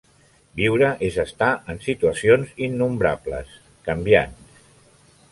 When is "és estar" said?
1.07-1.49